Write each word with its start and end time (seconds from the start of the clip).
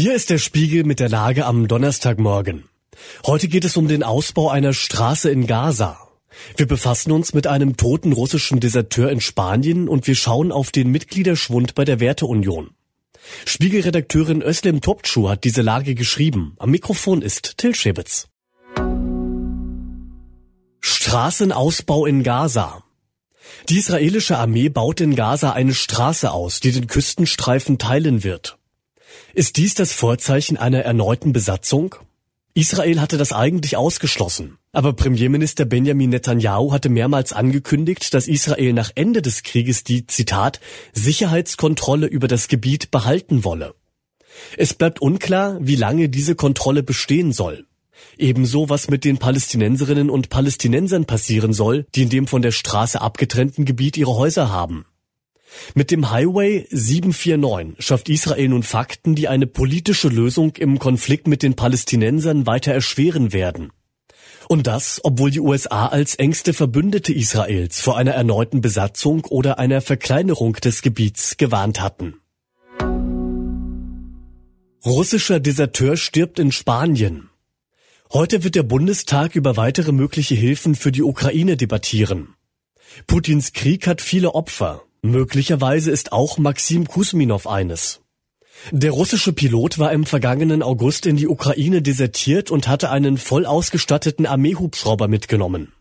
Hier 0.00 0.14
ist 0.14 0.30
der 0.30 0.38
Spiegel 0.38 0.84
mit 0.84 1.00
der 1.00 1.08
Lage 1.08 1.44
am 1.44 1.66
Donnerstagmorgen. 1.66 2.68
Heute 3.26 3.48
geht 3.48 3.64
es 3.64 3.76
um 3.76 3.88
den 3.88 4.04
Ausbau 4.04 4.48
einer 4.48 4.72
Straße 4.72 5.28
in 5.28 5.48
Gaza. 5.48 5.98
Wir 6.56 6.68
befassen 6.68 7.10
uns 7.10 7.34
mit 7.34 7.48
einem 7.48 7.76
toten 7.76 8.12
russischen 8.12 8.60
Deserteur 8.60 9.10
in 9.10 9.20
Spanien 9.20 9.88
und 9.88 10.06
wir 10.06 10.14
schauen 10.14 10.52
auf 10.52 10.70
den 10.70 10.92
Mitgliederschwund 10.92 11.74
bei 11.74 11.84
der 11.84 11.98
Werteunion. 11.98 12.70
Spiegelredakteurin 13.44 14.40
Özlem 14.40 14.82
Topçu 14.82 15.28
hat 15.28 15.42
diese 15.42 15.62
Lage 15.62 15.96
geschrieben. 15.96 16.54
Am 16.60 16.70
Mikrofon 16.70 17.20
ist 17.20 17.58
Till 17.58 17.74
Schäbitz. 17.74 18.28
Straßenausbau 20.78 22.06
in 22.06 22.22
Gaza. 22.22 22.84
Die 23.68 23.78
israelische 23.78 24.38
Armee 24.38 24.68
baut 24.68 25.00
in 25.00 25.16
Gaza 25.16 25.54
eine 25.54 25.74
Straße 25.74 26.30
aus, 26.30 26.60
die 26.60 26.70
den 26.70 26.86
Küstenstreifen 26.86 27.78
teilen 27.78 28.22
wird. 28.22 28.57
Ist 29.34 29.56
dies 29.56 29.74
das 29.74 29.92
Vorzeichen 29.92 30.56
einer 30.56 30.80
erneuten 30.80 31.32
Besatzung? 31.32 31.94
Israel 32.54 33.00
hatte 33.00 33.18
das 33.18 33.32
eigentlich 33.32 33.76
ausgeschlossen. 33.76 34.58
Aber 34.72 34.92
Premierminister 34.92 35.64
Benjamin 35.64 36.10
Netanyahu 36.10 36.72
hatte 36.72 36.88
mehrmals 36.88 37.32
angekündigt, 37.32 38.12
dass 38.14 38.26
Israel 38.26 38.72
nach 38.72 38.90
Ende 38.94 39.22
des 39.22 39.42
Krieges 39.44 39.84
die, 39.84 40.06
Zitat, 40.06 40.60
Sicherheitskontrolle 40.92 42.06
über 42.06 42.26
das 42.26 42.48
Gebiet 42.48 42.90
behalten 42.90 43.44
wolle. 43.44 43.74
Es 44.56 44.74
bleibt 44.74 45.00
unklar, 45.00 45.58
wie 45.60 45.76
lange 45.76 46.08
diese 46.08 46.34
Kontrolle 46.34 46.82
bestehen 46.82 47.32
soll. 47.32 47.66
Ebenso, 48.16 48.68
was 48.68 48.88
mit 48.88 49.04
den 49.04 49.18
Palästinenserinnen 49.18 50.10
und 50.10 50.28
Palästinensern 50.28 51.04
passieren 51.04 51.52
soll, 51.52 51.86
die 51.94 52.02
in 52.02 52.08
dem 52.08 52.26
von 52.26 52.42
der 52.42 52.52
Straße 52.52 53.00
abgetrennten 53.00 53.64
Gebiet 53.64 53.96
ihre 53.96 54.16
Häuser 54.16 54.50
haben. 54.50 54.84
Mit 55.74 55.90
dem 55.90 56.10
Highway 56.10 56.66
749 56.70 57.84
schafft 57.84 58.08
Israel 58.08 58.48
nun 58.48 58.62
Fakten, 58.62 59.14
die 59.14 59.28
eine 59.28 59.46
politische 59.46 60.08
Lösung 60.08 60.56
im 60.56 60.78
Konflikt 60.78 61.26
mit 61.26 61.42
den 61.42 61.54
Palästinensern 61.54 62.46
weiter 62.46 62.72
erschweren 62.72 63.32
werden. 63.32 63.72
Und 64.48 64.66
das, 64.66 65.00
obwohl 65.04 65.30
die 65.30 65.40
USA 65.40 65.86
als 65.86 66.14
engste 66.14 66.54
Verbündete 66.54 67.12
Israels 67.12 67.80
vor 67.80 67.98
einer 67.98 68.12
erneuten 68.12 68.62
Besatzung 68.62 69.26
oder 69.26 69.58
einer 69.58 69.82
Verkleinerung 69.82 70.54
des 70.54 70.80
Gebiets 70.80 71.36
gewarnt 71.36 71.80
hatten. 71.80 72.14
Russischer 74.86 75.38
Deserteur 75.38 75.96
stirbt 75.96 76.38
in 76.38 76.50
Spanien. 76.50 77.28
Heute 78.10 78.42
wird 78.42 78.54
der 78.54 78.62
Bundestag 78.62 79.36
über 79.36 79.58
weitere 79.58 79.92
mögliche 79.92 80.34
Hilfen 80.34 80.74
für 80.74 80.92
die 80.92 81.02
Ukraine 81.02 81.58
debattieren. 81.58 82.34
Putins 83.06 83.52
Krieg 83.52 83.86
hat 83.86 84.00
viele 84.00 84.34
Opfer. 84.34 84.87
Möglicherweise 85.02 85.90
ist 85.90 86.12
auch 86.12 86.38
Maxim 86.38 86.86
Kusminov 86.86 87.46
eines. 87.46 88.00
Der 88.72 88.90
russische 88.90 89.32
Pilot 89.32 89.78
war 89.78 89.92
im 89.92 90.04
vergangenen 90.04 90.62
August 90.62 91.06
in 91.06 91.16
die 91.16 91.28
Ukraine 91.28 91.80
desertiert 91.80 92.50
und 92.50 92.66
hatte 92.66 92.90
einen 92.90 93.16
voll 93.16 93.46
ausgestatteten 93.46 94.26
Armeehubschrauber 94.26 95.06
mitgenommen. 95.06 95.72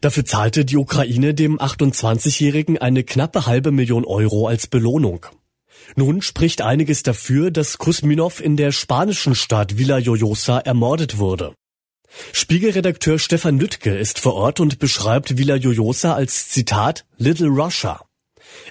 Dafür 0.00 0.24
zahlte 0.24 0.64
die 0.64 0.78
Ukraine 0.78 1.34
dem 1.34 1.58
28-Jährigen 1.58 2.78
eine 2.78 3.04
knappe 3.04 3.46
halbe 3.46 3.70
Million 3.70 4.06
Euro 4.06 4.46
als 4.46 4.66
Belohnung. 4.66 5.26
Nun 5.94 6.22
spricht 6.22 6.62
einiges 6.62 7.02
dafür, 7.02 7.50
dass 7.50 7.76
Kusminov 7.76 8.40
in 8.40 8.56
der 8.56 8.72
spanischen 8.72 9.34
Stadt 9.34 9.76
Villa 9.76 9.98
Joyosa 9.98 10.58
ermordet 10.58 11.18
wurde. 11.18 11.54
Spiegelredakteur 12.32 13.18
Stefan 13.18 13.58
Lüttke 13.58 13.96
ist 13.96 14.18
vor 14.18 14.34
Ort 14.34 14.58
und 14.58 14.78
beschreibt 14.78 15.36
Villa 15.36 15.56
Joyosa 15.56 16.14
als 16.14 16.48
Zitat 16.48 17.04
Little 17.18 17.48
Russia. 17.48 18.05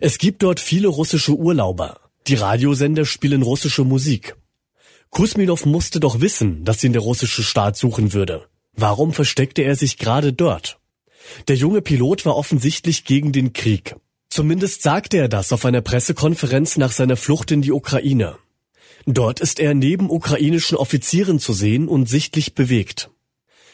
Es 0.02 0.18
gibt 0.18 0.44
dort 0.44 0.60
viele 0.60 0.88
russische 0.88 1.34
Urlauber. 1.34 2.00
Die 2.28 2.36
Radiosender 2.36 3.06
spielen 3.06 3.42
russische 3.42 3.84
Musik. 3.84 4.36
Kusminov 5.10 5.66
musste 5.66 6.00
doch 6.00 6.22
wissen, 6.22 6.66
dass 6.66 6.84
ihn 6.84 6.94
der 6.94 7.02
russische 7.02 7.44
Staat 7.44 7.78
suchen 7.78 8.14
würde. 8.14 8.48
Warum 8.74 9.14
versteckte 9.14 9.62
er 9.62 9.76
sich 9.76 9.98
gerade 9.98 10.34
dort? 10.34 10.80
Der 11.48 11.56
junge 11.56 11.82
Pilot 11.82 12.26
war 12.26 12.36
offensichtlich 12.36 13.06
gegen 13.06 13.32
den 13.32 13.54
Krieg. 13.54 13.96
Zumindest 14.30 14.82
sagte 14.82 15.18
er 15.18 15.30
das 15.30 15.54
auf 15.54 15.66
einer 15.66 15.82
Pressekonferenz 15.82 16.78
nach 16.78 16.92
seiner 16.92 17.16
Flucht 17.16 17.52
in 17.52 17.62
die 17.62 17.72
Ukraine. 17.72 18.38
Dort 19.06 19.40
ist 19.40 19.60
er 19.60 19.74
neben 19.74 20.10
ukrainischen 20.10 20.78
Offizieren 20.78 21.40
zu 21.40 21.54
sehen 21.54 21.88
und 21.88 22.10
sichtlich 22.10 22.56
bewegt. 22.56 23.10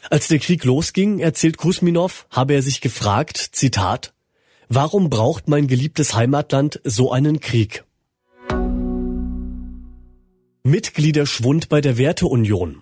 Als 0.10 0.28
der 0.28 0.40
Krieg 0.40 0.64
losging, 0.66 1.20
erzählt 1.20 1.58
Kusminov, 1.58 2.28
habe 2.30 2.54
er 2.54 2.62
sich 2.62 2.82
gefragt, 2.82 3.38
Zitat, 3.38 4.14
Warum 4.74 5.10
braucht 5.10 5.50
mein 5.50 5.68
geliebtes 5.68 6.16
Heimatland 6.16 6.80
so 6.86 7.12
einen 7.12 7.42
Krieg? 7.42 7.84
Mitgliederschwund 10.64 11.68
bei 11.68 11.82
der 11.82 11.98
Werteunion. 11.98 12.82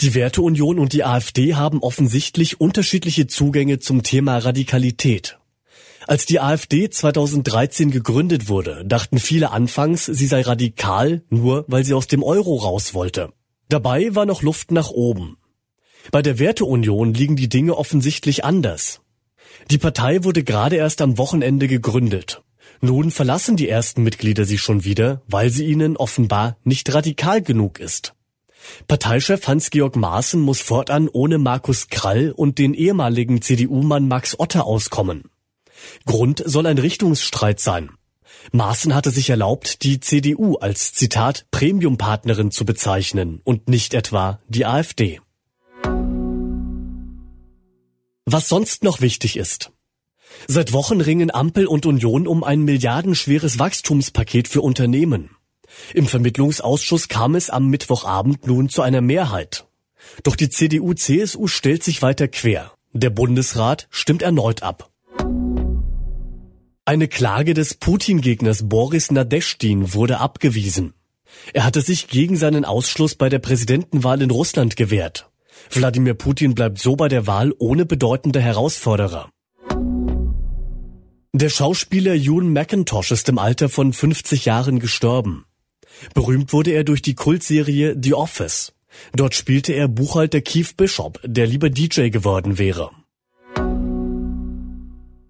Die 0.00 0.16
Werteunion 0.16 0.80
und 0.80 0.92
die 0.92 1.04
AfD 1.04 1.54
haben 1.54 1.80
offensichtlich 1.80 2.60
unterschiedliche 2.60 3.28
Zugänge 3.28 3.78
zum 3.78 4.02
Thema 4.02 4.36
Radikalität. 4.38 5.38
Als 6.08 6.26
die 6.26 6.40
AfD 6.40 6.90
2013 6.90 7.92
gegründet 7.92 8.48
wurde, 8.48 8.84
dachten 8.84 9.20
viele 9.20 9.52
anfangs, 9.52 10.06
sie 10.06 10.26
sei 10.26 10.40
radikal, 10.40 11.22
nur 11.30 11.64
weil 11.68 11.84
sie 11.84 11.94
aus 11.94 12.08
dem 12.08 12.24
Euro 12.24 12.56
raus 12.56 12.94
wollte. 12.94 13.32
Dabei 13.68 14.16
war 14.16 14.26
noch 14.26 14.42
Luft 14.42 14.72
nach 14.72 14.90
oben. 14.90 15.36
Bei 16.10 16.20
der 16.20 16.40
Werteunion 16.40 17.14
liegen 17.14 17.36
die 17.36 17.48
Dinge 17.48 17.76
offensichtlich 17.76 18.44
anders. 18.44 19.02
Die 19.70 19.78
Partei 19.78 20.24
wurde 20.24 20.44
gerade 20.44 20.76
erst 20.76 21.00
am 21.02 21.18
Wochenende 21.18 21.68
gegründet. 21.68 22.42
Nun 22.80 23.10
verlassen 23.10 23.56
die 23.56 23.68
ersten 23.68 24.02
Mitglieder 24.02 24.44
sie 24.44 24.58
schon 24.58 24.84
wieder, 24.84 25.22
weil 25.26 25.50
sie 25.50 25.66
ihnen 25.66 25.96
offenbar 25.96 26.56
nicht 26.64 26.92
radikal 26.92 27.42
genug 27.42 27.80
ist. 27.80 28.14
Parteichef 28.88 29.46
Hans-Georg 29.46 29.96
Maaßen 29.96 30.40
muss 30.40 30.60
fortan 30.60 31.08
ohne 31.08 31.38
Markus 31.38 31.88
Krall 31.88 32.32
und 32.32 32.58
den 32.58 32.74
ehemaligen 32.74 33.40
CDU-Mann 33.40 34.08
Max 34.08 34.38
Otter 34.38 34.66
auskommen. 34.66 35.24
Grund 36.04 36.42
soll 36.44 36.66
ein 36.66 36.78
Richtungsstreit 36.78 37.60
sein. 37.60 37.90
Maaßen 38.52 38.94
hatte 38.94 39.10
sich 39.10 39.30
erlaubt, 39.30 39.82
die 39.82 40.00
CDU 40.00 40.56
als 40.56 40.92
Zitat 40.92 41.46
Premiumpartnerin 41.50 42.50
zu 42.50 42.64
bezeichnen 42.64 43.40
und 43.44 43.68
nicht 43.68 43.94
etwa 43.94 44.40
die 44.48 44.66
AfD. 44.66 45.20
Was 48.28 48.48
sonst 48.48 48.82
noch 48.82 49.00
wichtig 49.00 49.36
ist. 49.36 49.70
Seit 50.48 50.72
Wochen 50.72 51.00
ringen 51.00 51.32
Ampel 51.32 51.66
und 51.66 51.86
Union 51.86 52.26
um 52.26 52.42
ein 52.42 52.62
milliardenschweres 52.62 53.60
Wachstumspaket 53.60 54.48
für 54.48 54.62
Unternehmen. 54.62 55.30
Im 55.94 56.08
Vermittlungsausschuss 56.08 57.06
kam 57.06 57.36
es 57.36 57.50
am 57.50 57.68
Mittwochabend 57.68 58.44
nun 58.46 58.68
zu 58.68 58.82
einer 58.82 59.00
Mehrheit. 59.00 59.66
Doch 60.24 60.34
die 60.34 60.48
CDU-CSU 60.48 61.46
stellt 61.46 61.84
sich 61.84 62.02
weiter 62.02 62.26
quer. 62.26 62.72
Der 62.92 63.10
Bundesrat 63.10 63.86
stimmt 63.90 64.22
erneut 64.22 64.62
ab. 64.64 64.90
Eine 66.84 67.06
Klage 67.06 67.54
des 67.54 67.74
Putin-Gegners 67.74 68.68
Boris 68.68 69.12
Nadeshtin 69.12 69.94
wurde 69.94 70.18
abgewiesen. 70.18 70.94
Er 71.52 71.64
hatte 71.64 71.80
sich 71.80 72.08
gegen 72.08 72.36
seinen 72.36 72.64
Ausschluss 72.64 73.14
bei 73.14 73.28
der 73.28 73.38
Präsidentenwahl 73.38 74.20
in 74.20 74.30
Russland 74.32 74.76
gewehrt. 74.76 75.30
Wladimir 75.70 76.14
Putin 76.14 76.54
bleibt 76.54 76.78
so 76.78 76.96
bei 76.96 77.08
der 77.08 77.26
Wahl 77.26 77.52
ohne 77.58 77.86
bedeutende 77.86 78.40
Herausforderer. 78.40 79.28
Der 81.32 81.50
Schauspieler 81.50 82.14
Ewan 82.14 82.52
McIntosh 82.52 83.10
ist 83.10 83.28
im 83.28 83.38
Alter 83.38 83.68
von 83.68 83.92
50 83.92 84.46
Jahren 84.46 84.78
gestorben. 84.78 85.44
Berühmt 86.14 86.52
wurde 86.52 86.70
er 86.70 86.84
durch 86.84 87.02
die 87.02 87.14
Kultserie 87.14 87.96
The 88.00 88.14
Office. 88.14 88.72
Dort 89.14 89.34
spielte 89.34 89.74
er 89.74 89.88
Buchhalter 89.88 90.40
Keith 90.40 90.76
Bishop, 90.76 91.20
der 91.24 91.46
lieber 91.46 91.68
DJ 91.68 92.08
geworden 92.08 92.58
wäre. 92.58 92.90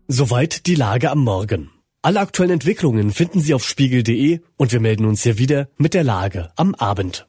Soweit 0.08 0.66
die 0.66 0.76
Lage 0.76 1.10
am 1.10 1.24
Morgen. 1.24 1.70
Alle 2.02 2.20
aktuellen 2.20 2.52
Entwicklungen 2.52 3.10
finden 3.10 3.40
Sie 3.40 3.52
auf 3.52 3.64
spiegel.de 3.66 4.40
und 4.56 4.70
wir 4.70 4.78
melden 4.78 5.06
uns 5.06 5.24
hier 5.24 5.38
wieder 5.38 5.68
mit 5.76 5.94
der 5.94 6.04
Lage 6.04 6.52
am 6.54 6.76
Abend. 6.76 7.26